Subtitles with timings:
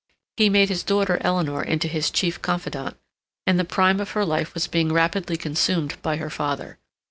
[0.35, 2.97] He made his daughter Eleanor into his chief confidante,
[3.45, 6.79] and the prime of her life was being rapidly consumed by her father.